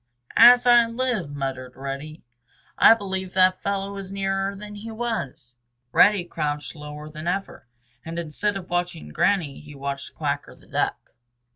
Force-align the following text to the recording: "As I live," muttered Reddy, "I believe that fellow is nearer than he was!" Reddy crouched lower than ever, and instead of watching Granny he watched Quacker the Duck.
"As 0.35 0.65
I 0.65 0.87
live," 0.87 1.29
muttered 1.29 1.73
Reddy, 1.75 2.23
"I 2.75 2.95
believe 2.95 3.33
that 3.35 3.61
fellow 3.61 3.95
is 3.97 4.11
nearer 4.11 4.55
than 4.55 4.73
he 4.73 4.89
was!" 4.89 5.57
Reddy 5.91 6.23
crouched 6.23 6.75
lower 6.75 7.07
than 7.07 7.27
ever, 7.27 7.67
and 8.03 8.17
instead 8.17 8.57
of 8.57 8.71
watching 8.71 9.09
Granny 9.09 9.59
he 9.59 9.75
watched 9.75 10.15
Quacker 10.15 10.55
the 10.55 10.65
Duck. 10.65 11.13